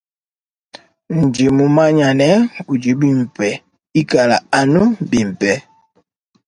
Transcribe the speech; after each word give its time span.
Ndi 1.19 1.45
mumanye 1.57 2.07
ne 2.19 2.29
udi 2.71 2.91
bimpe 2.99 3.49
ika 4.01 4.21
anu 4.59 4.83
bimpe. 5.09 5.51